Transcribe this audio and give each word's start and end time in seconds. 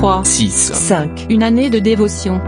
3, 0.00 0.24
6, 0.24 0.72
5. 0.72 1.26
Une 1.28 1.42
année 1.42 1.68
de 1.68 1.78
dévotion. 1.78 2.40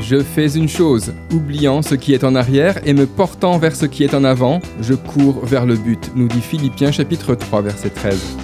Je 0.00 0.20
fais 0.20 0.54
une 0.54 0.68
chose, 0.68 1.12
oubliant 1.32 1.82
ce 1.82 1.96
qui 1.96 2.14
est 2.14 2.22
en 2.22 2.36
arrière 2.36 2.78
et 2.86 2.94
me 2.94 3.04
portant 3.04 3.58
vers 3.58 3.74
ce 3.74 3.86
qui 3.86 4.04
est 4.04 4.14
en 4.14 4.22
avant, 4.22 4.60
je 4.80 4.94
cours 4.94 5.44
vers 5.44 5.66
le 5.66 5.74
but, 5.74 6.12
nous 6.14 6.28
dit 6.28 6.40
Philippiens 6.40 6.92
chapitre 6.92 7.34
3 7.34 7.62
verset 7.62 7.90
13. 7.90 8.36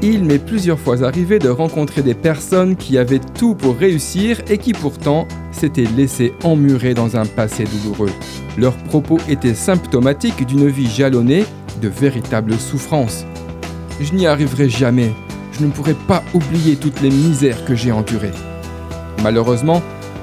Il 0.00 0.24
m'est 0.24 0.38
plusieurs 0.38 0.78
fois 0.78 1.04
arrivé 1.04 1.38
de 1.38 1.50
rencontrer 1.50 2.00
des 2.00 2.14
personnes 2.14 2.74
qui 2.74 2.96
avaient 2.96 3.20
tout 3.38 3.54
pour 3.54 3.76
réussir 3.76 4.40
et 4.48 4.56
qui 4.56 4.72
pourtant 4.72 5.28
s'étaient 5.52 5.84
laissées 5.94 6.32
emmurer 6.42 6.94
dans 6.94 7.18
un 7.18 7.26
passé 7.26 7.64
douloureux. 7.64 8.12
Leurs 8.56 8.78
propos 8.78 9.18
étaient 9.28 9.52
symptomatiques 9.52 10.46
d'une 10.46 10.68
vie 10.68 10.88
jalonnée 10.88 11.44
de 11.82 11.88
véritables 11.88 12.58
souffrances. 12.58 13.26
Je 14.00 14.14
n'y 14.14 14.26
arriverai 14.26 14.70
jamais, 14.70 15.12
je 15.60 15.66
ne 15.66 15.70
pourrai 15.70 15.94
pas 15.94 16.24
oublier 16.34 16.76
toutes 16.76 17.00
les 17.00 17.10
misères 17.10 17.64
que 17.64 17.74
j'ai 17.74 17.92
endurées. 17.92 18.32
Malheureusement, 19.22 19.82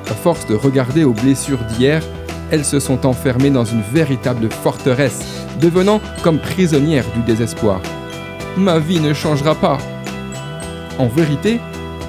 à 0.09 0.13
force 0.13 0.45
de 0.47 0.55
regarder 0.55 1.03
aux 1.03 1.13
blessures 1.13 1.63
d'hier, 1.65 2.03
elles 2.51 2.65
se 2.65 2.79
sont 2.79 3.05
enfermées 3.05 3.51
dans 3.51 3.65
une 3.65 3.83
véritable 3.93 4.49
forteresse, 4.49 5.25
devenant 5.61 6.01
comme 6.23 6.39
prisonnières 6.39 7.05
du 7.13 7.21
désespoir 7.21 7.81
ma 8.57 8.79
vie 8.79 8.99
ne 8.99 9.13
changera 9.13 9.55
pas. 9.55 9.77
En 10.97 11.07
vérité, 11.07 11.59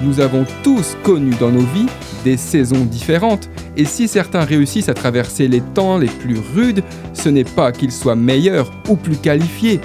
nous 0.01 0.19
avons 0.19 0.45
tous 0.63 0.97
connu 1.03 1.31
dans 1.39 1.51
nos 1.51 1.59
vies 1.59 1.87
des 2.23 2.37
saisons 2.37 2.85
différentes, 2.85 3.49
et 3.77 3.85
si 3.85 4.07
certains 4.07 4.43
réussissent 4.43 4.89
à 4.89 4.93
traverser 4.93 5.47
les 5.47 5.61
temps 5.61 5.97
les 5.97 6.07
plus 6.07 6.37
rudes, 6.55 6.83
ce 7.13 7.29
n'est 7.29 7.43
pas 7.43 7.71
qu'ils 7.71 7.91
soient 7.91 8.15
meilleurs 8.15 8.71
ou 8.89 8.95
plus 8.95 9.15
qualifiés, 9.15 9.79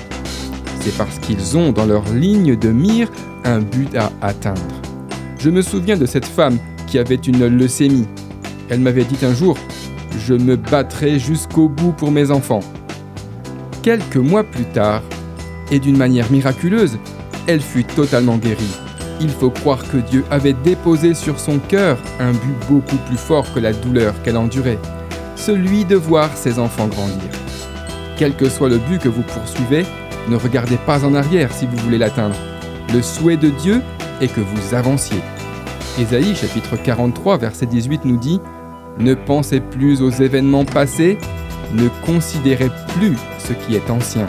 c'est 0.85 0.97
parce 0.99 1.19
qu'ils 1.19 1.57
ont 1.57 1.73
dans 1.73 1.87
leur 1.87 2.05
ligne 2.13 2.57
de 2.57 2.69
mire 2.69 3.09
un 3.45 3.61
but 3.61 3.97
à 3.97 4.13
atteindre. 4.21 4.61
Je 5.39 5.49
me 5.49 5.63
souviens 5.63 5.97
de 5.97 6.05
cette 6.05 6.27
femme 6.27 6.59
qui 6.87 6.99
avait 6.99 7.15
une 7.15 7.47
leucémie. 7.47 8.07
Elle 8.69 8.81
m'avait 8.81 9.05
dit 9.05 9.17
un 9.25 9.33
jour, 9.33 9.57
je 10.27 10.35
me 10.35 10.57
battrai 10.57 11.19
jusqu'au 11.19 11.71
bout 11.71 11.93
pour 11.93 12.11
mes 12.11 12.31
enfants. 12.31 12.61
Quelques 13.83 14.17
mois 14.17 14.45
plus 14.45 14.67
tard, 14.67 15.03
et 15.71 15.79
d'une 15.79 15.97
manière 15.97 16.31
miraculeuse, 16.31 16.99
elle 17.47 17.63
fut 17.63 17.85
totalement 17.85 18.37
guérie. 18.37 18.77
Il 19.23 19.31
faut 19.31 19.51
croire 19.51 19.83
que 19.91 19.97
Dieu 19.97 20.25
avait 20.31 20.53
déposé 20.53 21.15
sur 21.15 21.41
son 21.41 21.61
cœur 21.61 21.97
un 22.21 22.33
but 22.33 22.57
beaucoup 22.69 22.99
plus 23.09 23.17
fort 23.17 23.47
que 23.55 23.61
la 23.61 23.73
douleur 23.73 24.15
qu'elle 24.23 24.37
endurait, 24.37 24.79
celui 25.35 25.87
de 25.87 25.97
voir 25.97 26.37
ses 26.37 26.59
enfants 26.59 26.89
grandir. 26.89 27.31
Quel 28.19 28.37
que 28.37 28.51
soit 28.51 28.69
le 28.69 28.79
but 28.79 29.01
que 29.01 29.09
vous 29.09 29.23
poursuivez, 29.23 29.87
ne 30.29 30.37
regardez 30.37 30.77
pas 30.77 31.05
en 31.05 31.15
arrière 31.15 31.53
si 31.53 31.67
vous 31.67 31.77
voulez 31.79 31.99
l'atteindre. 31.99 32.37
Le 32.93 33.03
souhait 33.03 33.37
de 33.37 33.51
Dieu 33.51 33.83
est 34.21 34.29
que 34.29 34.41
vous 34.41 34.75
avanciez. 34.75 35.21
Ésaïe 35.99 36.35
chapitre 36.35 36.77
43 36.77 37.39
verset 37.39 37.67
18 37.67 38.05
nous 38.05 38.17
dit 38.17 38.41
Ne 38.99 39.15
pensez 39.15 39.61
plus 39.61 40.03
aux 40.03 40.11
événements 40.11 40.65
passés, 40.65 41.19
ne 41.73 41.89
considérez 42.05 42.71
plus 42.99 43.17
ce 43.39 43.53
qui 43.53 43.75
est 43.75 43.91
ancien. 43.91 44.27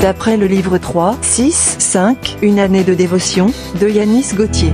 D'après 0.00 0.36
le 0.36 0.46
livre 0.46 0.78
3, 0.78 1.16
6, 1.22 1.76
5, 1.78 2.38
Une 2.42 2.58
année 2.58 2.84
de 2.84 2.94
dévotion, 2.94 3.52
de 3.80 3.88
Yanis 3.88 4.34
Gauthier. 4.34 4.72